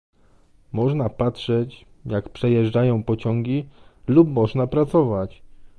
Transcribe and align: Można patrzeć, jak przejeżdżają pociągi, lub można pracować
Można 0.71 1.09
patrzeć, 1.09 1.85
jak 2.05 2.29
przejeżdżają 2.29 3.03
pociągi, 3.03 3.65
lub 4.07 4.29
można 4.29 4.67
pracować 4.67 5.41